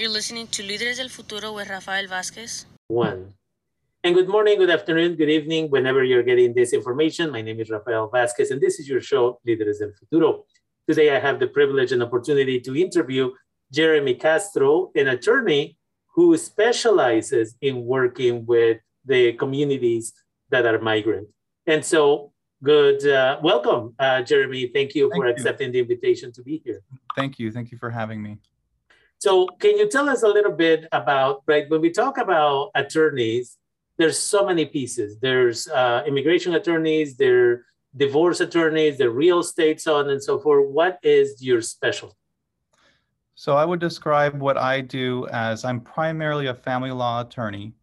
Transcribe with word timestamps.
You're 0.00 0.08
listening 0.08 0.46
to 0.52 0.62
Líderes 0.62 0.96
del 0.96 1.10
Futuro 1.10 1.52
with 1.52 1.68
Rafael 1.68 2.06
Vázquez. 2.08 2.64
One. 2.88 3.34
And 4.02 4.14
good 4.14 4.30
morning, 4.30 4.56
good 4.56 4.70
afternoon, 4.70 5.14
good 5.14 5.28
evening, 5.28 5.68
whenever 5.68 6.02
you're 6.02 6.22
getting 6.22 6.54
this 6.54 6.72
information. 6.72 7.30
My 7.30 7.42
name 7.42 7.60
is 7.60 7.68
Rafael 7.68 8.08
Vázquez, 8.08 8.50
and 8.50 8.62
this 8.62 8.80
is 8.80 8.88
your 8.88 9.02
show, 9.02 9.38
Líderes 9.46 9.78
del 9.78 9.92
Futuro. 9.98 10.46
Today, 10.88 11.14
I 11.14 11.20
have 11.20 11.38
the 11.38 11.48
privilege 11.48 11.92
and 11.92 12.02
opportunity 12.02 12.58
to 12.60 12.74
interview 12.74 13.32
Jeremy 13.74 14.14
Castro, 14.14 14.90
an 14.94 15.08
attorney 15.08 15.76
who 16.14 16.34
specializes 16.38 17.56
in 17.60 17.84
working 17.84 18.46
with 18.46 18.78
the 19.04 19.34
communities 19.34 20.14
that 20.48 20.64
are 20.64 20.78
migrant. 20.78 21.28
And 21.66 21.84
so, 21.84 22.32
good 22.62 23.06
uh, 23.06 23.38
welcome, 23.42 23.94
uh, 23.98 24.22
Jeremy. 24.22 24.70
Thank 24.72 24.94
you 24.94 25.10
Thank 25.10 25.20
for 25.20 25.26
you. 25.26 25.32
accepting 25.34 25.72
the 25.72 25.78
invitation 25.80 26.32
to 26.32 26.42
be 26.42 26.62
here. 26.64 26.80
Thank 27.16 27.38
you. 27.38 27.52
Thank 27.52 27.70
you 27.70 27.76
for 27.76 27.90
having 27.90 28.22
me. 28.22 28.38
So, 29.20 29.46
can 29.58 29.76
you 29.76 29.86
tell 29.86 30.08
us 30.08 30.22
a 30.22 30.28
little 30.28 30.52
bit 30.52 30.88
about, 30.92 31.42
right, 31.46 31.68
when 31.68 31.82
we 31.82 31.90
talk 31.90 32.16
about 32.16 32.70
attorneys, 32.74 33.58
there's 33.98 34.18
so 34.18 34.46
many 34.46 34.64
pieces. 34.64 35.18
There's 35.20 35.68
uh, 35.68 36.02
immigration 36.06 36.54
attorneys, 36.54 37.16
there 37.16 37.50
are 37.50 37.64
divorce 37.94 38.40
attorneys, 38.40 38.96
the 38.96 39.10
real 39.10 39.40
estate, 39.40 39.78
so 39.78 39.96
on 39.96 40.08
and 40.08 40.22
so 40.22 40.38
forth. 40.38 40.70
What 40.70 40.98
is 41.02 41.42
your 41.42 41.60
specialty? 41.60 42.16
So 43.34 43.56
I 43.56 43.66
would 43.66 43.78
describe 43.78 44.40
what 44.40 44.56
I 44.56 44.80
do 44.80 45.26
as 45.28 45.66
I'm 45.66 45.82
primarily 45.82 46.46
a 46.46 46.54
family 46.54 46.90
law 46.90 47.20
attorney. 47.20 47.74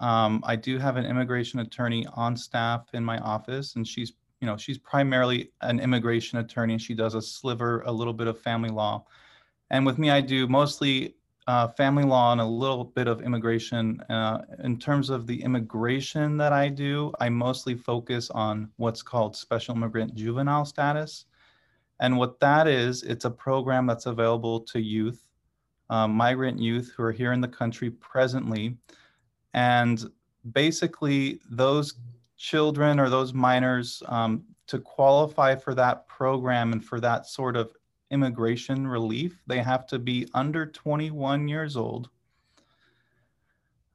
Um, 0.00 0.42
I 0.46 0.56
do 0.56 0.78
have 0.78 0.96
an 0.96 1.04
immigration 1.04 1.60
attorney 1.60 2.06
on 2.14 2.34
staff 2.38 2.88
in 2.94 3.04
my 3.04 3.18
office, 3.18 3.76
and 3.76 3.86
she's 3.86 4.14
you 4.40 4.46
know 4.46 4.56
she's 4.56 4.78
primarily 4.78 5.52
an 5.60 5.78
immigration 5.78 6.38
attorney. 6.38 6.78
She 6.78 6.94
does 6.94 7.14
a 7.14 7.20
sliver, 7.20 7.82
a 7.82 7.92
little 7.92 8.14
bit 8.14 8.28
of 8.28 8.38
family 8.38 8.70
law, 8.70 9.04
and 9.70 9.86
with 9.86 9.98
me, 9.98 10.10
I 10.10 10.20
do 10.20 10.46
mostly 10.46 11.14
uh, 11.46 11.68
family 11.68 12.04
law 12.04 12.32
and 12.32 12.40
a 12.40 12.44
little 12.44 12.84
bit 12.84 13.08
of 13.08 13.22
immigration. 13.22 14.00
Uh, 14.08 14.42
in 14.62 14.78
terms 14.78 15.10
of 15.10 15.26
the 15.26 15.42
immigration 15.42 16.36
that 16.36 16.52
I 16.52 16.68
do, 16.68 17.12
I 17.20 17.28
mostly 17.28 17.74
focus 17.74 18.30
on 18.30 18.70
what's 18.76 19.02
called 19.02 19.36
special 19.36 19.74
immigrant 19.74 20.14
juvenile 20.14 20.64
status. 20.64 21.26
And 22.00 22.16
what 22.16 22.40
that 22.40 22.66
is, 22.66 23.02
it's 23.02 23.24
a 23.24 23.30
program 23.30 23.86
that's 23.86 24.06
available 24.06 24.60
to 24.60 24.80
youth, 24.80 25.24
uh, 25.90 26.08
migrant 26.08 26.58
youth 26.58 26.92
who 26.96 27.02
are 27.02 27.12
here 27.12 27.32
in 27.32 27.40
the 27.40 27.48
country 27.48 27.90
presently. 27.90 28.76
And 29.52 30.10
basically, 30.52 31.40
those 31.50 31.94
children 32.36 32.98
or 32.98 33.10
those 33.10 33.34
minors, 33.34 34.02
um, 34.06 34.44
to 34.70 34.78
qualify 34.78 35.56
for 35.56 35.74
that 35.74 36.06
program 36.06 36.72
and 36.72 36.84
for 36.84 37.00
that 37.00 37.26
sort 37.26 37.56
of 37.56 37.72
immigration 38.10 38.86
relief. 38.86 39.40
They 39.46 39.58
have 39.58 39.86
to 39.88 39.98
be 39.98 40.28
under 40.34 40.66
21 40.66 41.48
years 41.48 41.76
old. 41.76 42.08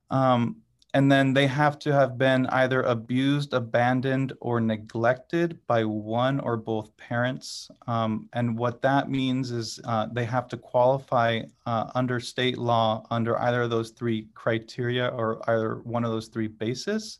Um, 0.09 0.57
and 0.95 1.11
then 1.11 1.33
they 1.33 1.45
have 1.45 1.77
to 1.79 1.91
have 1.91 2.17
been 2.17 2.45
either 2.47 2.81
abused, 2.83 3.53
abandoned, 3.53 4.31
or 4.39 4.61
neglected 4.61 5.59
by 5.67 5.83
one 5.83 6.39
or 6.39 6.55
both 6.55 6.95
parents. 6.95 7.69
Um, 7.85 8.29
and 8.31 8.57
what 8.57 8.81
that 8.83 9.09
means 9.09 9.51
is 9.51 9.77
uh, 9.83 10.07
they 10.13 10.23
have 10.23 10.47
to 10.47 10.57
qualify 10.57 11.41
uh, 11.65 11.91
under 11.95 12.21
state 12.21 12.57
law 12.57 13.05
under 13.11 13.37
either 13.41 13.63
of 13.63 13.71
those 13.71 13.89
three 13.89 14.29
criteria 14.35 15.07
or 15.09 15.41
either 15.49 15.81
one 15.83 16.05
of 16.05 16.11
those 16.11 16.29
three 16.29 16.47
bases. 16.47 17.19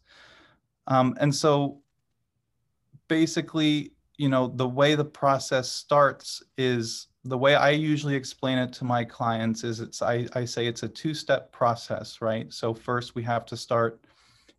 Um, 0.88 1.14
and 1.20 1.36
so 1.36 1.82
basically, 3.10 3.92
you 4.18 4.30
know, 4.30 4.48
the 4.48 4.68
way 4.68 4.96
the 4.96 5.06
process 5.06 5.70
starts 5.70 6.42
is 6.58 7.08
the 7.24 7.38
way 7.38 7.56
I 7.56 7.72
usually 7.72 8.16
explain 8.16 8.58
it 8.58 8.72
to 8.74 8.86
my 8.86 9.04
clients 9.04 9.64
is 9.64 9.80
it's 9.80 10.02
I, 10.02 10.28
I 10.34 10.46
say 10.46 10.68
it's 10.68 10.84
a 10.84 10.88
two-step 10.88 11.52
process, 11.52 12.22
right? 12.22 12.52
So 12.54 12.74
first 12.74 13.16
we 13.16 13.24
have 13.24 13.46
to 13.48 13.58
start 13.58 14.00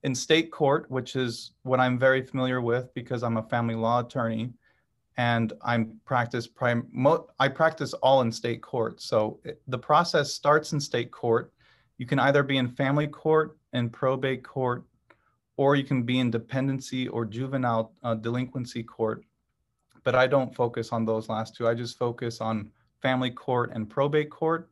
in 0.02 0.14
state 0.14 0.50
court, 0.50 0.90
which 0.90 1.16
is 1.16 1.52
what 1.62 1.80
I'm 1.80 1.98
very 1.98 2.22
familiar 2.22 2.60
with 2.60 2.92
because 2.94 3.22
I'm 3.22 3.36
a 3.36 3.42
family 3.44 3.74
law 3.74 4.00
attorney 4.00 4.52
and 5.16 5.52
I'm 5.62 5.98
practice 6.04 6.46
prime 6.46 6.86
mo, 6.92 7.28
I 7.38 7.48
practice 7.48 7.94
all 7.94 8.20
in 8.20 8.30
state 8.30 8.62
court. 8.62 9.00
So 9.00 9.40
it, 9.44 9.62
the 9.68 9.78
process 9.78 10.32
starts 10.34 10.72
in 10.72 10.80
state 10.80 11.10
court. 11.10 11.52
You 11.98 12.06
can 12.06 12.18
either 12.18 12.42
be 12.42 12.58
in 12.58 12.68
family 12.68 13.06
court 13.06 13.56
and 13.72 13.90
probate 13.90 14.44
court, 14.44 14.84
or 15.56 15.76
you 15.76 15.84
can 15.84 16.02
be 16.02 16.18
in 16.18 16.30
dependency 16.30 17.08
or 17.08 17.24
juvenile 17.24 17.92
uh, 18.02 18.14
delinquency 18.14 18.82
court 18.82 19.24
but 20.06 20.14
I 20.14 20.28
don't 20.28 20.54
focus 20.54 20.92
on 20.92 21.04
those 21.04 21.28
last 21.28 21.56
two. 21.56 21.66
I 21.66 21.74
just 21.74 21.98
focus 21.98 22.40
on 22.40 22.70
family 23.02 23.28
court 23.28 23.72
and 23.74 23.90
probate 23.90 24.30
court. 24.30 24.70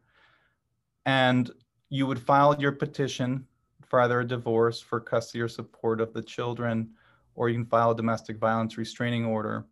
And 1.06 1.50
you 1.88 2.06
would 2.06 2.20
file 2.20 2.54
your 2.56 2.70
petition 2.70 3.44
for 3.82 4.00
either 4.00 4.20
a 4.20 4.24
divorce 4.24 4.80
for 4.80 5.00
custody 5.00 5.40
or 5.40 5.48
support 5.48 6.00
of 6.00 6.12
the 6.12 6.22
children, 6.22 6.88
or 7.34 7.48
you 7.48 7.56
can 7.56 7.66
file 7.66 7.90
a 7.90 7.96
domestic 7.96 8.38
violence 8.38 8.78
restraining 8.78 9.24
order. 9.24 9.64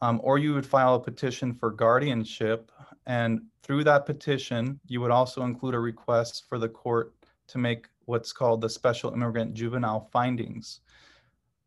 Um, 0.00 0.20
or 0.24 0.38
you 0.38 0.52
would 0.52 0.66
file 0.66 0.96
a 0.96 1.00
petition 1.00 1.54
for 1.54 1.70
guardianship. 1.70 2.72
And 3.06 3.42
through 3.62 3.84
that 3.84 4.04
petition, 4.04 4.80
you 4.88 5.00
would 5.00 5.12
also 5.12 5.44
include 5.44 5.76
a 5.76 5.78
request 5.78 6.46
for 6.48 6.58
the 6.58 6.68
court 6.68 7.14
to 7.46 7.58
make 7.58 7.86
what's 8.06 8.32
called 8.32 8.60
the 8.60 8.68
special 8.68 9.12
immigrant 9.12 9.54
juvenile 9.54 10.08
findings. 10.12 10.80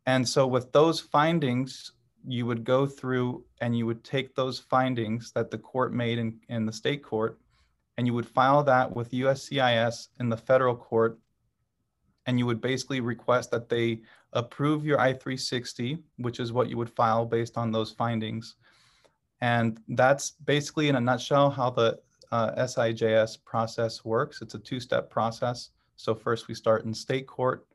And 0.04 0.28
so, 0.28 0.46
with 0.46 0.70
those 0.72 1.00
findings, 1.00 1.92
you 2.26 2.44
would 2.44 2.64
go 2.64 2.86
through 2.86 3.44
and 3.60 3.76
you 3.76 3.86
would 3.86 4.02
take 4.02 4.34
those 4.34 4.58
findings 4.58 5.32
that 5.32 5.50
the 5.50 5.58
court 5.58 5.92
made 5.92 6.18
in, 6.18 6.38
in 6.48 6.66
the 6.66 6.72
state 6.72 7.02
court 7.02 7.38
and 7.96 8.06
you 8.06 8.12
would 8.12 8.26
file 8.26 8.62
that 8.64 8.94
with 8.94 9.12
USCIS 9.12 10.08
in 10.20 10.28
the 10.28 10.36
federal 10.36 10.76
court 10.76 11.18
and 12.26 12.38
you 12.38 12.46
would 12.46 12.60
basically 12.60 13.00
request 13.00 13.50
that 13.52 13.68
they 13.68 14.00
approve 14.32 14.84
your 14.84 15.00
I-360, 15.00 16.02
which 16.18 16.40
is 16.40 16.52
what 16.52 16.68
you 16.68 16.76
would 16.76 16.90
file 16.90 17.24
based 17.24 17.56
on 17.56 17.70
those 17.70 17.92
findings. 17.92 18.56
And 19.40 19.78
that's 19.88 20.32
basically 20.32 20.88
in 20.88 20.96
a 20.96 21.00
nutshell 21.00 21.50
how 21.50 21.70
the 21.70 22.00
uh, 22.32 22.52
SIJS 22.56 23.44
process 23.44 24.04
works. 24.04 24.42
It's 24.42 24.54
a 24.54 24.58
two-step 24.58 25.08
process. 25.08 25.70
So 25.94 26.14
first 26.14 26.48
we 26.48 26.54
start 26.54 26.84
in 26.84 26.92
state 26.92 27.26
court, 27.26 27.66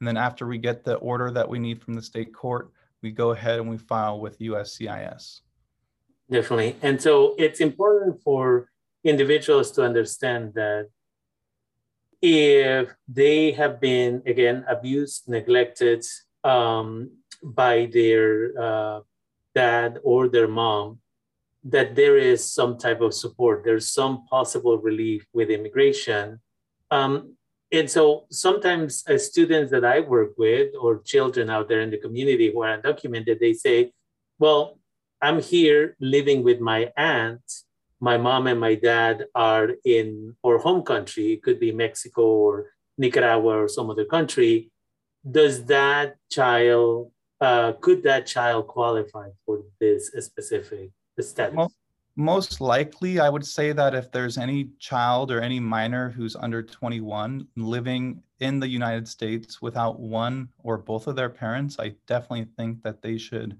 and 0.00 0.08
then 0.08 0.16
after 0.16 0.46
we 0.46 0.58
get 0.58 0.84
the 0.84 0.96
order 0.96 1.30
that 1.30 1.48
we 1.48 1.58
need 1.58 1.80
from 1.80 1.94
the 1.94 2.02
state 2.02 2.34
court, 2.34 2.72
we 3.02 3.10
go 3.10 3.30
ahead 3.30 3.60
and 3.60 3.70
we 3.70 3.78
file 3.78 4.20
with 4.20 4.38
USCIS. 4.38 5.40
Definitely. 6.30 6.76
And 6.82 7.00
so 7.00 7.34
it's 7.38 7.60
important 7.60 8.22
for 8.22 8.68
individuals 9.02 9.70
to 9.72 9.82
understand 9.82 10.54
that 10.54 10.88
if 12.22 12.94
they 13.08 13.52
have 13.52 13.80
been, 13.80 14.22
again, 14.26 14.64
abused, 14.68 15.28
neglected 15.28 16.04
um, 16.44 17.10
by 17.42 17.88
their 17.92 18.52
uh, 18.60 19.00
dad 19.54 19.98
or 20.02 20.28
their 20.28 20.48
mom, 20.48 21.00
that 21.64 21.94
there 21.94 22.16
is 22.16 22.52
some 22.52 22.78
type 22.78 23.00
of 23.00 23.12
support, 23.12 23.64
there's 23.64 23.88
some 23.88 24.24
possible 24.26 24.78
relief 24.78 25.26
with 25.32 25.50
immigration. 25.50 26.40
Um, 26.90 27.36
and 27.72 27.88
so 27.88 28.26
sometimes 28.30 29.04
as 29.06 29.26
students 29.26 29.70
that 29.70 29.84
I 29.84 30.00
work 30.00 30.32
with 30.36 30.74
or 30.80 31.00
children 31.02 31.50
out 31.50 31.68
there 31.68 31.80
in 31.80 31.90
the 31.90 31.98
community 31.98 32.50
who 32.52 32.62
are 32.62 32.76
undocumented, 32.78 33.38
they 33.38 33.52
say, 33.52 33.92
well, 34.38 34.78
I'm 35.22 35.40
here 35.40 35.96
living 36.00 36.42
with 36.42 36.60
my 36.60 36.92
aunt. 36.96 37.42
My 38.00 38.16
mom 38.16 38.46
and 38.46 38.58
my 38.58 38.74
dad 38.74 39.26
are 39.34 39.70
in 39.84 40.34
our 40.44 40.58
home 40.58 40.82
country. 40.82 41.34
It 41.34 41.42
could 41.42 41.60
be 41.60 41.70
Mexico 41.70 42.22
or 42.22 42.72
Nicaragua 42.98 43.62
or 43.62 43.68
some 43.68 43.90
other 43.90 44.06
country. 44.06 44.70
Does 45.30 45.66
that 45.66 46.16
child, 46.30 47.12
uh, 47.40 47.72
could 47.80 48.02
that 48.04 48.26
child 48.26 48.66
qualify 48.66 49.28
for 49.44 49.62
this 49.78 50.10
specific 50.18 50.90
status? 51.20 51.54
Well, 51.54 51.72
most 52.20 52.60
likely, 52.60 53.18
I 53.18 53.30
would 53.30 53.46
say 53.46 53.72
that 53.72 53.94
if 53.94 54.12
there's 54.12 54.36
any 54.36 54.68
child 54.78 55.32
or 55.32 55.40
any 55.40 55.58
minor 55.58 56.10
who's 56.10 56.36
under 56.36 56.62
21 56.62 57.48
living 57.56 58.22
in 58.40 58.60
the 58.60 58.68
United 58.68 59.08
States 59.08 59.62
without 59.62 59.98
one 59.98 60.50
or 60.62 60.76
both 60.76 61.06
of 61.06 61.16
their 61.16 61.30
parents, 61.30 61.78
I 61.78 61.94
definitely 62.06 62.46
think 62.56 62.82
that 62.82 63.00
they 63.00 63.16
should, 63.16 63.58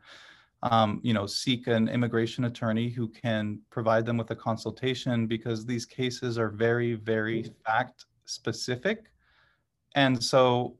um, 0.62 1.00
you 1.02 1.14
know, 1.14 1.26
seek 1.26 1.68
an 1.68 1.88
immigration 1.88 2.44
attorney 2.44 2.90
who 2.90 3.08
can 3.08 3.60
provide 3.70 4.04
them 4.04 4.18
with 4.18 4.30
a 4.30 4.36
consultation 4.36 5.26
because 5.26 5.64
these 5.64 5.86
cases 5.86 6.38
are 6.38 6.50
very, 6.50 6.94
very 6.94 7.50
fact 7.64 8.04
specific. 8.26 9.06
And 9.94 10.22
so 10.22 10.76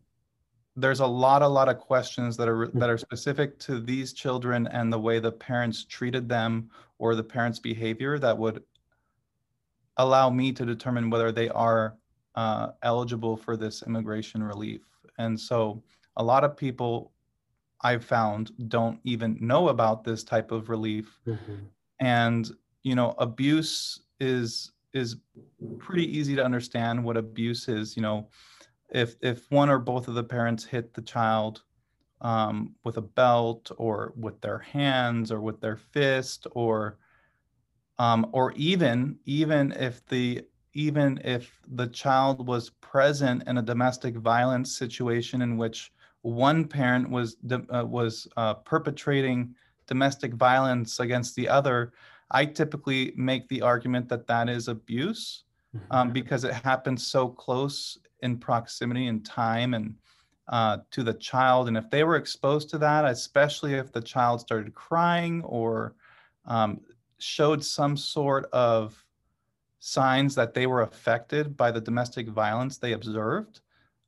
there's 0.80 1.00
a 1.00 1.06
lot 1.06 1.42
a 1.42 1.48
lot 1.48 1.68
of 1.68 1.78
questions 1.78 2.36
that 2.36 2.48
are 2.48 2.68
that 2.74 2.90
are 2.90 2.98
specific 2.98 3.58
to 3.58 3.80
these 3.80 4.12
children 4.12 4.66
and 4.68 4.92
the 4.92 4.98
way 4.98 5.18
the 5.18 5.32
parents 5.32 5.84
treated 5.84 6.28
them 6.28 6.70
or 6.98 7.14
the 7.14 7.22
parents 7.22 7.58
behavior 7.58 8.18
that 8.18 8.36
would 8.36 8.62
allow 9.96 10.30
me 10.30 10.52
to 10.52 10.64
determine 10.64 11.10
whether 11.10 11.32
they 11.32 11.48
are 11.50 11.96
uh, 12.36 12.68
eligible 12.82 13.36
for 13.36 13.56
this 13.56 13.82
immigration 13.86 14.42
relief 14.42 14.82
and 15.18 15.38
so 15.38 15.82
a 16.16 16.22
lot 16.22 16.44
of 16.44 16.56
people 16.56 17.12
i've 17.82 18.04
found 18.04 18.52
don't 18.68 18.98
even 19.04 19.36
know 19.40 19.68
about 19.68 20.04
this 20.04 20.22
type 20.22 20.50
of 20.50 20.68
relief 20.68 21.18
mm-hmm. 21.26 21.54
and 22.00 22.52
you 22.82 22.94
know 22.94 23.14
abuse 23.18 24.02
is 24.20 24.72
is 24.92 25.16
pretty 25.78 26.04
easy 26.16 26.34
to 26.36 26.44
understand 26.44 27.02
what 27.02 27.16
abuse 27.16 27.68
is. 27.68 27.96
You 27.96 28.02
know, 28.02 28.28
if 28.92 29.16
if 29.20 29.50
one 29.50 29.70
or 29.70 29.78
both 29.78 30.08
of 30.08 30.14
the 30.14 30.24
parents 30.24 30.64
hit 30.64 30.94
the 30.94 31.02
child 31.02 31.62
um, 32.20 32.74
with 32.84 32.96
a 32.96 33.02
belt 33.02 33.70
or 33.78 34.12
with 34.16 34.40
their 34.40 34.58
hands 34.58 35.32
or 35.32 35.40
with 35.40 35.60
their 35.60 35.76
fist 35.76 36.46
or 36.52 36.98
um, 37.98 38.26
or 38.32 38.52
even 38.52 39.18
even 39.24 39.72
if 39.72 40.04
the 40.06 40.42
even 40.72 41.20
if 41.24 41.60
the 41.74 41.88
child 41.88 42.46
was 42.46 42.70
present 42.70 43.42
in 43.46 43.58
a 43.58 43.62
domestic 43.62 44.16
violence 44.16 44.76
situation 44.76 45.42
in 45.42 45.56
which 45.56 45.92
one 46.22 46.66
parent 46.66 47.08
was 47.08 47.36
uh, 47.50 47.84
was 47.86 48.28
uh, 48.36 48.54
perpetrating 48.54 49.54
domestic 49.86 50.34
violence 50.34 51.00
against 51.00 51.34
the 51.34 51.48
other, 51.48 51.92
I 52.30 52.44
typically 52.44 53.12
make 53.16 53.48
the 53.48 53.62
argument 53.62 54.08
that 54.10 54.26
that 54.28 54.48
is 54.48 54.68
abuse 54.68 55.44
um, 55.90 56.08
mm-hmm. 56.08 56.12
because 56.12 56.44
it 56.44 56.54
happens 56.54 57.06
so 57.06 57.28
close 57.28 57.98
in 58.20 58.38
proximity 58.38 59.06
and 59.06 59.24
time 59.24 59.74
and 59.74 59.94
uh, 60.48 60.78
to 60.90 61.02
the 61.02 61.14
child. 61.14 61.68
And 61.68 61.76
if 61.76 61.88
they 61.90 62.04
were 62.04 62.16
exposed 62.16 62.68
to 62.70 62.78
that, 62.78 63.04
especially 63.04 63.74
if 63.74 63.92
the 63.92 64.02
child 64.02 64.40
started 64.40 64.74
crying 64.74 65.42
or 65.44 65.94
um, 66.44 66.80
showed 67.18 67.64
some 67.64 67.96
sort 67.96 68.46
of 68.52 69.04
signs 69.78 70.34
that 70.34 70.52
they 70.52 70.66
were 70.66 70.82
affected 70.82 71.56
by 71.56 71.70
the 71.70 71.80
domestic 71.80 72.28
violence 72.28 72.78
they 72.78 72.92
observed, 72.92 73.60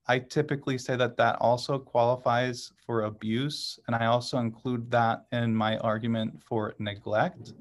I 0.08 0.18
typically 0.18 0.78
say 0.78 0.96
that 0.96 1.16
that 1.18 1.36
also 1.36 1.78
qualifies 1.78 2.72
for 2.84 3.02
abuse. 3.02 3.78
And 3.86 3.94
I 3.94 4.06
also 4.06 4.38
include 4.38 4.90
that 4.90 5.26
in 5.30 5.54
my 5.54 5.78
argument 5.78 6.42
for 6.42 6.74
neglect 6.78 7.52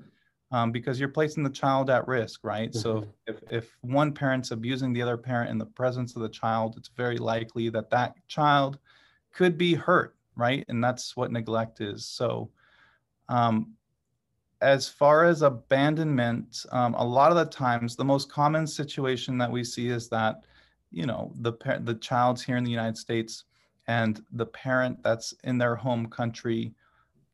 um, 0.51 0.71
because 0.71 0.99
you're 0.99 1.09
placing 1.09 1.43
the 1.43 1.49
child 1.49 1.89
at 1.89 2.07
risk, 2.07 2.41
right? 2.43 2.71
Mm-hmm. 2.71 2.79
So 2.79 3.07
if, 3.27 3.37
if 3.49 3.77
one 3.81 4.11
parent's 4.13 4.51
abusing 4.51 4.93
the 4.93 5.01
other 5.01 5.17
parent 5.17 5.49
in 5.49 5.57
the 5.57 5.65
presence 5.65 6.15
of 6.15 6.21
the 6.21 6.29
child, 6.29 6.75
it's 6.77 6.89
very 6.89 7.17
likely 7.17 7.69
that 7.69 7.89
that 7.91 8.15
child 8.27 8.79
could 9.33 9.57
be 9.57 9.73
hurt, 9.73 10.15
right? 10.35 10.65
And 10.67 10.83
that's 10.83 11.15
what 11.15 11.31
neglect 11.31 11.79
is. 11.79 12.05
So 12.05 12.49
um, 13.29 13.73
as 14.61 14.87
far 14.87 15.25
as 15.25 15.41
abandonment, 15.41 16.65
um, 16.71 16.93
a 16.95 17.03
lot 17.03 17.31
of 17.31 17.37
the 17.37 17.45
times, 17.45 17.95
the 17.95 18.05
most 18.05 18.31
common 18.31 18.67
situation 18.67 19.37
that 19.37 19.51
we 19.51 19.63
see 19.63 19.89
is 19.89 20.09
that, 20.09 20.41
you 20.91 21.05
know, 21.05 21.31
the 21.39 21.53
the 21.83 21.95
child's 21.95 22.43
here 22.43 22.57
in 22.57 22.65
the 22.65 22.69
United 22.69 22.97
States, 22.97 23.45
and 23.87 24.23
the 24.33 24.45
parent 24.45 25.01
that's 25.01 25.33
in 25.45 25.57
their 25.57 25.75
home 25.75 26.05
country 26.07 26.73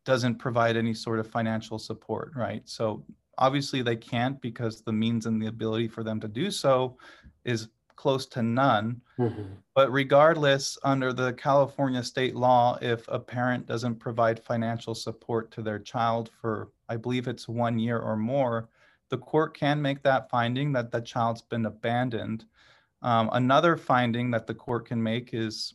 doesn't 0.07 0.35
provide 0.35 0.77
any 0.77 0.93
sort 0.93 1.19
of 1.19 1.27
financial 1.27 1.77
support, 1.77 2.31
right? 2.33 2.61
So 2.63 3.03
obviously 3.37 3.81
they 3.81 3.97
can't 3.97 4.41
because 4.41 4.81
the 4.81 4.93
means 4.93 5.25
and 5.25 5.41
the 5.41 5.47
ability 5.47 5.89
for 5.89 6.01
them 6.01 6.21
to 6.21 6.29
do 6.29 6.49
so 6.49 6.97
is 7.43 7.67
close 7.97 8.25
to 8.27 8.41
none. 8.41 9.01
Mm-hmm. 9.19 9.55
But 9.75 9.91
regardless, 9.91 10.77
under 10.85 11.11
the 11.11 11.33
California 11.33 12.01
state 12.01 12.37
law, 12.37 12.77
if 12.81 13.05
a 13.09 13.19
parent 13.19 13.65
doesn't 13.65 13.95
provide 13.95 14.39
financial 14.39 14.95
support 14.95 15.51
to 15.51 15.61
their 15.61 15.79
child 15.79 16.31
for, 16.39 16.69
I 16.87 16.95
believe 16.95 17.27
it's 17.27 17.49
one 17.49 17.77
year 17.77 17.99
or 17.99 18.15
more, 18.15 18.69
the 19.09 19.17
court 19.17 19.57
can 19.57 19.81
make 19.81 20.01
that 20.03 20.29
finding 20.29 20.71
that 20.71 20.89
the 20.89 21.01
child's 21.01 21.41
been 21.41 21.65
abandoned. 21.65 22.45
Um, 23.01 23.29
another 23.33 23.75
finding 23.75 24.31
that 24.31 24.47
the 24.47 24.53
court 24.53 24.87
can 24.87 25.03
make 25.03 25.33
is 25.33 25.73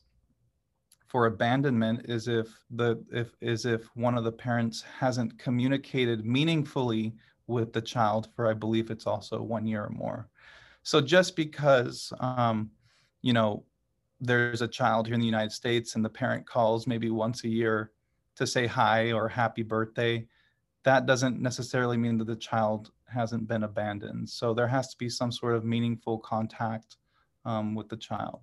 for 1.13 1.27
abandonment 1.27 2.07
is 2.09 2.27
if 2.27 2.49
the 2.71 3.05
if 3.13 3.37
is 3.43 3.67
if 3.67 3.85
one 3.95 4.17
of 4.17 4.25
the 4.25 4.33
parents 4.33 4.83
hasn't 4.99 5.39
communicated 5.39 6.25
meaningfully 6.25 7.13
with 7.47 7.71
the 7.75 7.83
child 7.83 8.29
for 8.35 8.49
I 8.49 8.55
believe 8.55 8.91
it's 8.91 9.07
also 9.07 9.43
one 9.43 9.67
year 9.67 9.85
or 9.85 9.91
more. 9.91 10.31
So 10.85 11.03
just 11.03 11.37
because 11.37 12.15
um, 12.19 12.71
you 13.21 13.35
know 13.35 13.65
there's 14.23 14.63
a 14.63 14.69
child 14.69 15.07
here 15.07 15.15
in 15.15 15.21
the 15.21 15.27
United 15.27 15.53
States 15.53 15.97
and 15.97 16.05
the 16.05 16.09
parent 16.09 16.47
calls 16.47 16.87
maybe 16.87 17.11
once 17.11 17.45
a 17.45 17.49
year 17.49 17.91
to 18.37 18.47
say 18.47 18.67
hi 18.67 19.13
or 19.13 19.29
happy 19.29 19.63
birthday, 19.63 20.27
that 20.85 21.05
doesn't 21.05 21.43
necessarily 21.43 21.99
mean 21.99 22.17
that 22.17 22.27
the 22.27 22.37
child 22.37 22.91
hasn't 23.07 23.47
been 23.47 23.65
abandoned. 23.65 24.31
So 24.31 24.55
there 24.55 24.69
has 24.69 24.89
to 24.89 24.97
be 24.97 25.11
some 25.11 25.31
sort 25.31 25.57
of 25.57 25.65
meaningful 25.65 26.21
contact 26.21 26.97
um, 27.45 27.75
with 27.75 27.91
the 27.91 27.99
child. 27.99 28.41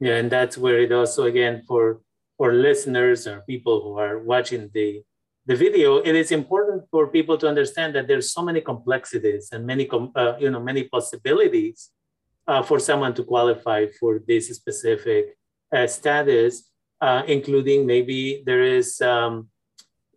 Yeah, 0.00 0.16
and 0.16 0.30
that's 0.30 0.56
where 0.56 0.78
it 0.78 0.92
also 0.92 1.24
again 1.24 1.62
for 1.66 2.00
for 2.36 2.54
listeners 2.54 3.26
or 3.26 3.40
people 3.42 3.82
who 3.82 3.98
are 3.98 4.18
watching 4.18 4.70
the 4.72 5.02
the 5.46 5.56
video, 5.56 5.96
it 5.96 6.14
is 6.14 6.30
important 6.30 6.84
for 6.90 7.08
people 7.08 7.38
to 7.38 7.48
understand 7.48 7.94
that 7.94 8.06
there's 8.06 8.30
so 8.32 8.42
many 8.42 8.60
complexities 8.60 9.48
and 9.50 9.66
many 9.66 9.88
uh, 9.90 10.34
you 10.38 10.50
know 10.50 10.60
many 10.60 10.84
possibilities 10.84 11.90
uh, 12.46 12.62
for 12.62 12.78
someone 12.78 13.14
to 13.14 13.24
qualify 13.24 13.86
for 13.98 14.20
this 14.28 14.54
specific 14.54 15.36
uh, 15.72 15.86
status, 15.86 16.70
uh, 17.00 17.22
including 17.26 17.86
maybe 17.86 18.42
there 18.44 18.62
is 18.62 19.00
um, 19.00 19.48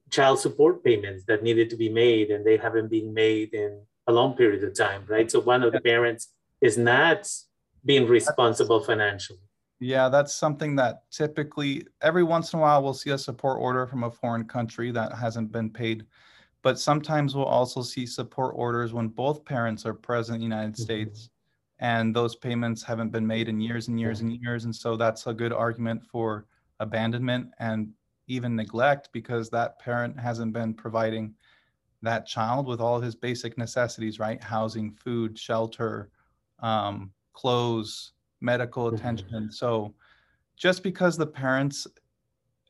child 0.10 0.40
support 0.40 0.84
payments 0.84 1.24
that 1.26 1.44
needed 1.44 1.70
to 1.70 1.78
be 1.78 1.90
made 1.90 2.30
and 2.30 2.46
they 2.46 2.58
haven't 2.58 2.90
been 2.90 3.14
made 3.14 3.54
in 3.54 3.82
a 4.08 4.12
long 4.12 4.34
period 4.36 4.64
of 4.64 4.76
time, 4.76 5.06
right? 5.08 5.32
So 5.32 5.40
one 5.40 5.64
of 5.64 5.72
the 5.72 5.80
parents 5.80 6.28
is 6.60 6.78
not 6.78 7.28
being 7.86 8.06
responsible 8.08 8.84
financially. 8.84 9.40
Yeah, 9.82 10.10
that's 10.10 10.36
something 10.36 10.76
that 10.76 11.10
typically 11.10 11.88
every 12.04 12.24
once 12.24 12.54
in 12.54 12.60
a 12.60 12.62
while 12.62 12.84
we'll 12.84 12.94
see 12.94 13.10
a 13.10 13.18
support 13.18 13.60
order 13.60 13.88
from 13.88 14.04
a 14.04 14.12
foreign 14.12 14.46
country 14.46 14.92
that 14.92 15.12
hasn't 15.12 15.52
been 15.52 15.72
paid. 15.72 16.06
But 16.62 16.80
sometimes 16.80 17.36
we'll 17.36 17.46
also 17.46 17.82
see 17.82 18.06
support 18.06 18.54
orders 18.56 18.94
when 18.94 19.08
both 19.08 19.44
parents 19.44 19.84
are 19.88 19.96
present 19.96 20.36
in 20.36 20.42
the 20.42 20.56
United 20.56 20.76
mm-hmm. 20.76 20.84
States 20.84 21.32
and 21.80 22.16
those 22.16 22.36
payments 22.36 22.84
haven't 22.84 23.10
been 23.10 23.26
made 23.26 23.50
in 23.50 23.60
years 23.60 23.88
and 23.88 24.00
years 24.00 24.22
and 24.22 24.32
years. 24.32 24.66
And 24.66 24.76
so 24.76 24.96
that's 24.96 25.26
a 25.26 25.34
good 25.34 25.52
argument 25.52 26.06
for 26.06 26.46
abandonment 26.80 27.48
and 27.58 27.90
even 28.28 28.56
neglect 28.56 29.10
because 29.12 29.50
that 29.50 29.80
parent 29.80 30.20
hasn't 30.20 30.54
been 30.54 30.76
providing 30.76 31.34
that 32.04 32.28
child 32.28 32.68
with 32.68 32.80
all 32.80 33.00
his 33.00 33.16
basic 33.16 33.58
necessities, 33.58 34.20
right? 34.20 34.42
Housing, 34.44 34.92
food, 34.92 35.40
shelter, 35.40 36.12
um, 36.60 37.12
clothes, 37.34 38.14
medical 38.42 38.86
mm-hmm. 38.86 38.96
attention. 38.96 39.52
So 39.52 39.94
just 40.58 40.84
because 40.84 41.18
the 41.18 41.28
parents 41.28 41.88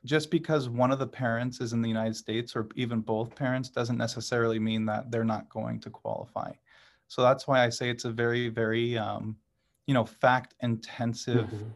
just 0.04 0.32
because 0.32 0.68
one 0.68 0.92
of 0.92 1.00
the 1.00 1.08
parents 1.08 1.62
is 1.62 1.74
in 1.74 1.82
the 1.82 1.88
United 1.88 2.16
States 2.16 2.56
or 2.56 2.68
even 2.76 3.02
both 3.02 3.36
parents 3.36 3.70
doesn't 3.70 3.98
necessarily 3.98 4.60
mean 4.60 4.86
that 4.86 5.12
they're 5.12 5.24
not 5.24 5.48
going 5.50 5.80
to 5.80 5.90
qualify. 5.90 6.52
So 7.08 7.22
that's 7.22 7.48
why 7.48 7.64
I 7.64 7.70
say 7.70 7.90
it's 7.90 8.06
a 8.06 8.10
very, 8.10 8.50
very, 8.50 8.98
um, 8.98 9.36
you 9.86 9.94
know, 9.94 10.06
fact 10.06 10.56
intensive 10.62 11.46
mm-hmm. 11.46 11.70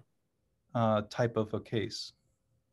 uh, 0.73 1.01
type 1.09 1.37
of 1.37 1.53
a 1.53 1.59
case. 1.59 2.13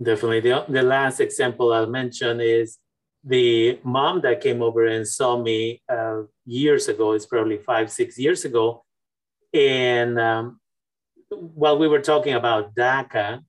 Definitely. 0.03 0.41
The, 0.41 0.65
the 0.69 0.83
last 0.83 1.21
example 1.21 1.73
I'll 1.73 1.87
mention 1.87 2.41
is 2.41 2.79
the 3.25 3.79
mom 3.85 4.21
that 4.23 4.41
came 4.41 4.63
over 4.63 4.87
and 4.87 5.07
saw 5.07 5.41
me 5.41 5.83
uh, 5.89 6.23
years 6.47 6.89
ago, 6.89 7.13
it's 7.13 7.27
probably 7.27 7.59
five, 7.59 7.91
six 7.91 8.19
years 8.19 8.45
ago. 8.45 8.85
And 9.53 10.19
um, 10.19 10.61
while 11.55 11.79
we 11.79 11.89
were 11.89 12.01
talking 12.01 12.35
about 12.35 12.75
DACA 12.75 13.41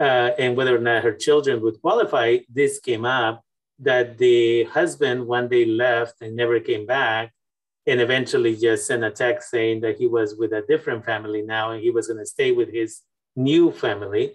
uh, 0.00 0.30
and 0.38 0.56
whether 0.56 0.76
or 0.76 0.80
not 0.80 1.02
her 1.04 1.14
children 1.14 1.60
would 1.62 1.80
qualify, 1.80 2.38
this 2.52 2.80
came 2.80 3.04
up 3.04 3.42
that 3.78 4.18
the 4.18 4.64
husband 4.64 5.26
one 5.26 5.48
day 5.48 5.64
left 5.64 6.20
and 6.20 6.36
never 6.36 6.60
came 6.60 6.86
back 6.86 7.32
and 7.86 8.00
eventually 8.00 8.56
just 8.56 8.86
sent 8.86 9.02
a 9.02 9.10
text 9.10 9.50
saying 9.50 9.80
that 9.80 9.96
he 9.96 10.06
was 10.06 10.36
with 10.36 10.52
a 10.52 10.64
different 10.68 11.04
family 11.04 11.42
now 11.42 11.72
and 11.72 11.82
he 11.82 11.90
was 11.90 12.06
going 12.06 12.18
to 12.18 12.26
stay 12.26 12.52
with 12.52 12.72
his 12.72 13.00
new 13.34 13.72
family. 13.72 14.34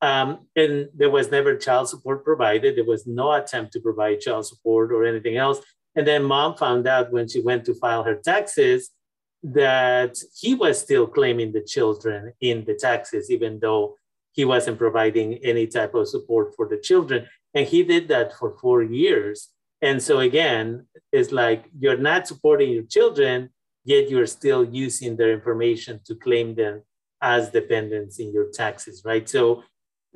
Um, 0.00 0.46
and 0.56 0.88
there 0.94 1.10
was 1.10 1.30
never 1.30 1.56
child 1.56 1.88
support 1.88 2.24
provided. 2.24 2.76
There 2.76 2.84
was 2.84 3.06
no 3.06 3.32
attempt 3.32 3.72
to 3.72 3.80
provide 3.80 4.20
child 4.20 4.46
support 4.46 4.92
or 4.92 5.04
anything 5.04 5.36
else. 5.36 5.60
And 5.96 6.06
then 6.06 6.22
mom 6.22 6.56
found 6.56 6.86
out 6.86 7.12
when 7.12 7.28
she 7.28 7.40
went 7.40 7.64
to 7.66 7.74
file 7.74 8.04
her 8.04 8.14
taxes 8.14 8.90
that 9.42 10.18
he 10.36 10.54
was 10.54 10.80
still 10.80 11.06
claiming 11.06 11.52
the 11.52 11.62
children 11.62 12.32
in 12.40 12.64
the 12.64 12.74
taxes, 12.74 13.30
even 13.30 13.60
though 13.60 13.96
he 14.32 14.44
wasn't 14.44 14.78
providing 14.78 15.34
any 15.34 15.66
type 15.66 15.94
of 15.94 16.08
support 16.08 16.54
for 16.54 16.68
the 16.68 16.78
children. 16.78 17.26
And 17.54 17.66
he 17.66 17.82
did 17.82 18.08
that 18.08 18.36
for 18.36 18.56
four 18.60 18.82
years. 18.82 19.48
And 19.80 20.02
so, 20.02 20.20
again, 20.20 20.86
it's 21.12 21.32
like 21.32 21.64
you're 21.78 21.96
not 21.96 22.26
supporting 22.26 22.70
your 22.70 22.84
children, 22.84 23.50
yet 23.84 24.10
you're 24.10 24.26
still 24.26 24.64
using 24.64 25.16
their 25.16 25.32
information 25.32 26.00
to 26.06 26.14
claim 26.14 26.54
them 26.54 26.82
as 27.22 27.50
dependents 27.50 28.18
in 28.18 28.32
your 28.32 28.50
taxes, 28.52 29.02
right? 29.04 29.28
So, 29.28 29.62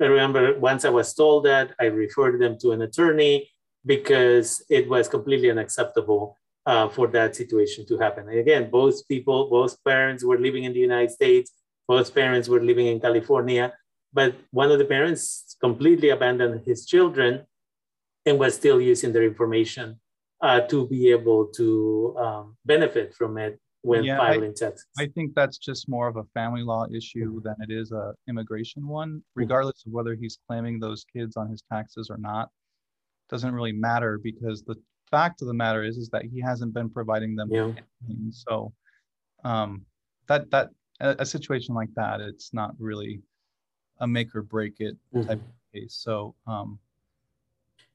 I 0.01 0.05
remember 0.05 0.59
once 0.59 0.85
I 0.85 0.89
was 0.89 1.13
told 1.13 1.45
that, 1.45 1.73
I 1.79 1.85
referred 1.85 2.41
them 2.41 2.57
to 2.59 2.71
an 2.71 2.81
attorney 2.81 3.49
because 3.85 4.63
it 4.69 4.89
was 4.89 5.07
completely 5.07 5.51
unacceptable 5.51 6.37
uh, 6.65 6.87
for 6.89 7.07
that 7.07 7.35
situation 7.35 7.85
to 7.87 7.97
happen. 7.97 8.27
And 8.29 8.39
again, 8.39 8.69
both 8.69 9.07
people, 9.07 9.49
both 9.49 9.83
parents 9.83 10.23
were 10.23 10.39
living 10.39 10.63
in 10.63 10.73
the 10.73 10.79
United 10.79 11.11
States, 11.11 11.51
both 11.87 12.13
parents 12.13 12.47
were 12.47 12.61
living 12.61 12.87
in 12.87 12.99
California, 12.99 13.73
but 14.13 14.35
one 14.51 14.71
of 14.71 14.79
the 14.79 14.85
parents 14.85 15.57
completely 15.59 16.09
abandoned 16.09 16.65
his 16.65 16.85
children 16.85 17.45
and 18.25 18.39
was 18.39 18.55
still 18.55 18.79
using 18.79 19.11
their 19.11 19.23
information 19.23 19.99
uh, 20.41 20.61
to 20.61 20.87
be 20.87 21.09
able 21.09 21.47
to 21.47 22.15
um, 22.17 22.57
benefit 22.65 23.13
from 23.13 23.37
it 23.37 23.59
when 23.81 24.05
Yeah, 24.05 24.17
filing 24.17 24.53
taxes. 24.53 24.87
I 24.97 25.07
think 25.07 25.35
that's 25.35 25.57
just 25.57 25.89
more 25.89 26.07
of 26.07 26.15
a 26.15 26.23
family 26.33 26.63
law 26.63 26.85
issue 26.93 27.41
than 27.41 27.55
it 27.59 27.71
is 27.71 27.91
a 27.91 28.13
immigration 28.29 28.87
one, 28.87 29.21
regardless 29.35 29.83
of 29.85 29.91
whether 29.91 30.15
he's 30.15 30.39
claiming 30.47 30.79
those 30.79 31.05
kids 31.11 31.35
on 31.35 31.49
his 31.49 31.61
taxes 31.71 32.09
or 32.09 32.17
not. 32.17 32.49
Doesn't 33.29 33.53
really 33.53 33.73
matter 33.73 34.17
because 34.17 34.63
the 34.63 34.75
fact 35.13 35.41
of 35.43 35.47
the 35.47 35.53
matter 35.65 35.83
is, 35.83 35.95
is 36.03 36.09
that 36.09 36.23
he 36.33 36.39
hasn't 36.49 36.73
been 36.73 36.89
providing 36.89 37.35
them. 37.39 37.49
Yeah. 37.51 37.71
So, 38.31 38.73
um, 39.51 39.85
that, 40.29 40.49
that, 40.53 40.67
a, 40.99 41.09
a 41.19 41.25
situation 41.35 41.75
like 41.81 41.93
that, 42.01 42.19
it's 42.29 42.49
not 42.61 42.71
really 42.89 43.13
a 44.05 44.07
make 44.07 44.29
or 44.37 44.41
break 44.55 44.75
it 44.87 44.95
type 45.13 45.25
Mhm. 45.25 45.31
of 45.33 45.71
case. 45.73 45.93
So, 46.07 46.13
um, 46.53 46.79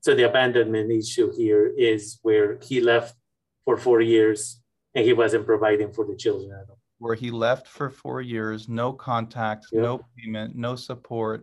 So 0.07 0.11
the 0.15 0.27
abandonment 0.33 0.89
issue 0.93 1.29
here 1.43 1.65
is 1.93 2.03
where 2.27 2.49
he 2.69 2.77
left 2.93 3.17
for 3.65 3.77
four 3.87 4.01
years 4.15 4.41
and 4.95 5.03
he 5.09 5.13
wasn't 5.23 5.45
providing 5.53 5.91
for 5.97 6.05
the 6.11 6.17
children 6.25 6.51
at 6.61 6.67
all. 6.71 6.77
where 7.07 7.15
he 7.25 7.31
left 7.31 7.67
for 7.79 7.89
four 8.03 8.21
years, 8.35 8.69
no 8.69 8.89
contact, 8.93 9.63
Yeah. 9.71 9.83
no 9.89 9.93
payment, 10.17 10.51
no 10.69 10.73
support, 10.89 11.39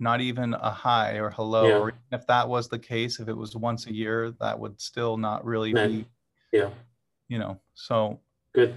not 0.00 0.20
even 0.20 0.54
a 0.54 0.70
hi 0.70 1.18
or 1.18 1.30
hello. 1.30 1.66
Yeah. 1.68 1.78
Or 1.78 1.88
even 1.88 2.00
if 2.12 2.26
that 2.26 2.48
was 2.48 2.68
the 2.68 2.78
case, 2.78 3.20
if 3.20 3.28
it 3.28 3.36
was 3.36 3.54
once 3.54 3.86
a 3.86 3.94
year, 3.94 4.32
that 4.40 4.58
would 4.58 4.80
still 4.80 5.16
not 5.16 5.44
really 5.44 5.72
No. 5.72 5.86
be, 5.86 6.06
Yeah, 6.52 6.70
you 7.28 7.38
know, 7.38 7.60
so 7.74 8.20
good. 8.54 8.74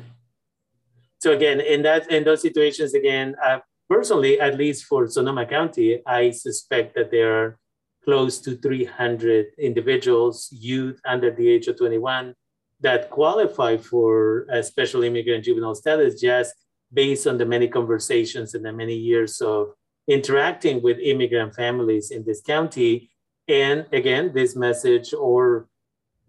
So 1.19 1.31
again, 1.31 1.59
in 1.61 1.81
that 1.83 2.11
in 2.11 2.23
those 2.25 2.41
situations, 2.41 2.93
again, 2.93 3.35
uh, 3.43 3.59
personally, 3.89 4.39
at 4.39 4.57
least 4.57 4.85
for 4.85 5.07
Sonoma 5.07 5.45
County, 5.45 6.01
I 6.05 6.31
suspect 6.31 6.95
that 6.95 7.09
there 7.09 7.31
are 7.39 7.57
close 8.03 8.39
to 8.41 8.57
300 8.57 9.45
individuals, 9.57 10.49
youth 10.51 10.99
under 11.05 11.31
the 11.31 11.47
age 11.47 11.67
of 11.69 11.77
21, 11.77 12.35
that 12.81 13.09
qualify 13.09 13.77
for 13.77 14.45
a 14.51 14.61
special 14.61 15.03
immigrant 15.03 15.45
juvenile 15.45 15.73
status 15.73 16.19
just 16.19 16.53
based 16.91 17.25
on 17.25 17.37
the 17.37 17.45
many 17.45 17.67
conversations 17.69 18.53
and 18.53 18.65
the 18.65 18.73
many 18.73 18.93
years 18.93 19.39
of 19.41 19.73
interacting 20.07 20.81
with 20.81 20.97
immigrant 20.99 21.55
families 21.55 22.11
in 22.11 22.23
this 22.25 22.41
county. 22.41 23.09
And 23.47 23.85
again, 23.91 24.31
this 24.33 24.55
message 24.55 25.13
or 25.13 25.67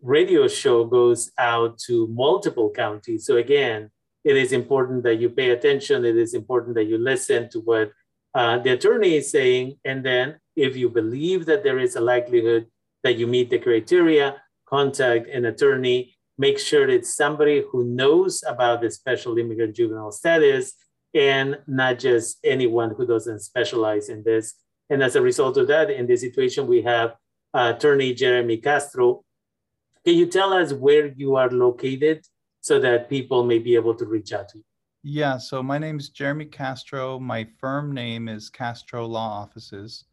radio 0.02 0.49
show 0.49 0.85
goes 0.85 1.31
out 1.38 1.78
to 1.87 2.07
multiple 2.09 2.71
counties. 2.71 3.26
So 3.26 3.37
again, 3.37 3.90
it 4.23 4.37
is 4.37 4.52
important 4.52 5.02
that 5.04 5.16
you 5.16 5.28
pay 5.28 5.50
attention. 5.50 6.04
It 6.04 6.16
is 6.16 6.35
important 6.35 6.75
that 6.76 6.85
you 6.85 6.99
listen 6.99 7.49
to 7.50 7.61
what 7.61 7.93
uh, 8.35 8.59
the 8.59 8.73
attorney 8.73 9.16
is 9.16 9.31
saying. 9.31 9.78
And 9.85 10.04
then 10.04 10.40
if 10.57 10.76
you 10.76 10.88
believe 10.88 11.47
that 11.47 11.62
there 11.62 11.78
is 11.78 11.97
a 11.97 12.00
likelihood 12.00 12.66
that 13.02 13.16
you 13.16 13.26
meet 13.26 13.50
the 13.50 13.59
criteria, 13.59 14.37
contact 14.66 15.28
an 15.28 15.45
attorney. 15.45 16.16
Make 16.37 16.59
sure 16.59 16.88
it's 16.88 17.14
somebody 17.14 17.62
who 17.71 17.85
knows 17.85 18.43
about 18.47 18.81
the 18.81 18.90
special 18.90 19.38
immigrant 19.38 19.76
juvenile 19.76 20.11
status 20.11 20.75
and 21.14 21.59
not 21.66 21.99
just 21.99 22.38
anyone 22.44 22.94
who 22.97 23.06
doesn't 23.06 23.40
specialize 23.40 24.09
in 24.09 24.23
this. 24.25 24.54
And 24.90 25.02
as 25.02 25.16
a 25.16 25.23
result 25.23 25.56
of 25.56 25.68
that, 25.68 25.90
in 25.90 26.06
this 26.06 26.21
situation, 26.21 26.66
we 26.66 26.83
have 26.83 27.14
uh, 27.54 27.73
attorney 27.76 28.12
Jeremy 28.14 28.56
Castro. 28.59 29.25
Can 30.04 30.14
you 30.14 30.26
tell 30.26 30.52
us 30.52 30.73
where 30.73 31.06
you 31.06 31.37
are 31.37 31.50
located 31.50 32.26
so 32.61 32.78
that 32.80 33.09
people 33.09 33.44
may 33.44 33.59
be 33.59 33.75
able 33.75 33.94
to 33.94 34.04
reach 34.04 34.33
out 34.33 34.49
to 34.50 34.59
you? 34.59 34.64
yeah. 35.04 35.37
So 35.37 35.62
my 35.62 35.76
name 35.76 35.99
is 35.99 36.09
Jeremy 36.09 36.47
Castro. 36.47 37.18
My 37.21 37.47
firm 37.61 37.92
name 37.92 38.26
is 38.26 38.49
Castro 38.49 39.06
Law 39.06 39.42
Offices, 39.42 40.06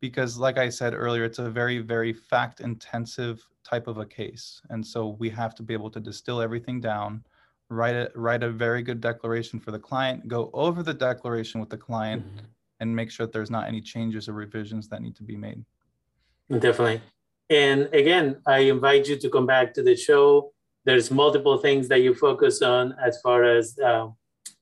because 0.00 0.38
like 0.38 0.56
i 0.56 0.68
said 0.68 0.94
earlier 0.94 1.24
it's 1.24 1.40
a 1.40 1.50
very 1.50 1.78
very 1.78 2.12
fact 2.12 2.60
intensive 2.60 3.44
type 3.64 3.86
of 3.86 3.98
a 3.98 4.06
case 4.06 4.60
and 4.70 4.84
so 4.84 5.16
we 5.18 5.30
have 5.30 5.54
to 5.54 5.62
be 5.62 5.74
able 5.74 5.90
to 5.90 6.00
distill 6.00 6.40
everything 6.40 6.80
down 6.80 7.22
write 7.70 7.94
a 7.94 8.10
write 8.14 8.42
a 8.42 8.50
very 8.50 8.82
good 8.82 9.00
declaration 9.00 9.58
for 9.58 9.70
the 9.70 9.78
client 9.78 10.26
go 10.28 10.50
over 10.52 10.82
the 10.82 10.94
declaration 10.94 11.60
with 11.60 11.70
the 11.70 11.76
client 11.76 12.24
and 12.80 12.94
make 12.94 13.10
sure 13.10 13.26
that 13.26 13.32
there's 13.32 13.50
not 13.50 13.68
any 13.68 13.80
changes 13.80 14.28
or 14.28 14.32
revisions 14.32 14.88
that 14.88 15.00
need 15.00 15.14
to 15.14 15.22
be 15.22 15.36
made 15.36 15.64
Definitely. 16.50 17.00
And 17.50 17.88
again, 17.92 18.38
I 18.46 18.58
invite 18.58 19.08
you 19.08 19.16
to 19.18 19.28
come 19.30 19.46
back 19.46 19.74
to 19.74 19.82
the 19.82 19.96
show. 19.96 20.52
There's 20.84 21.10
multiple 21.10 21.58
things 21.58 21.88
that 21.88 22.00
you 22.00 22.14
focus 22.14 22.62
on 22.62 22.94
as 23.04 23.20
far 23.20 23.44
as 23.44 23.78
uh, 23.78 24.08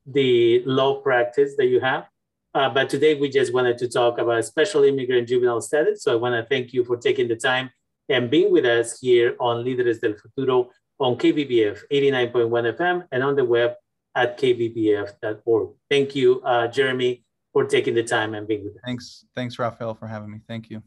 the 0.06 0.62
law 0.66 1.00
practice 1.00 1.54
that 1.56 1.66
you 1.66 1.80
have. 1.80 2.06
Uh, 2.52 2.68
but 2.68 2.90
today 2.90 3.14
we 3.14 3.28
just 3.28 3.54
wanted 3.54 3.78
to 3.78 3.88
talk 3.88 4.18
about 4.18 4.44
special 4.44 4.82
immigrant 4.82 5.28
juvenile 5.28 5.60
status. 5.60 6.02
So 6.02 6.12
I 6.12 6.16
want 6.16 6.34
to 6.34 6.48
thank 6.48 6.72
you 6.72 6.84
for 6.84 6.96
taking 6.96 7.28
the 7.28 7.36
time 7.36 7.70
and 8.10 8.28
being 8.30 8.52
with 8.52 8.66
us 8.66 8.98
here 9.00 9.36
on 9.40 9.64
Líderes 9.64 10.00
del 10.00 10.14
Futuro 10.14 10.70
on 10.98 11.16
KBBF 11.16 11.78
89.1 11.90 12.76
FM 12.76 13.06
and 13.12 13.22
on 13.22 13.36
the 13.36 13.44
web 13.44 13.74
at 14.14 14.38
kbbf.org. 14.38 15.70
Thank 15.88 16.14
you, 16.14 16.42
uh, 16.42 16.66
Jeremy, 16.66 17.24
for 17.52 17.64
taking 17.64 17.94
the 17.94 18.02
time 18.02 18.34
and 18.34 18.46
being 18.46 18.64
with 18.64 18.74
us. 18.74 18.82
thanks 18.84 19.24
thanks 19.34 19.58
Rafael 19.58 19.94
for 19.94 20.06
having 20.06 20.30
me 20.30 20.40
thank 20.46 20.70
you 20.70 20.82